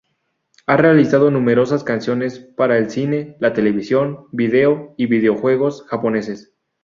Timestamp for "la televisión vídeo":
3.39-4.95